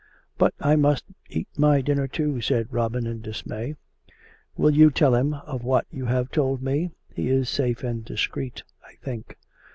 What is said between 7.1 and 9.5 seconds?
He is safe and discreet, I think."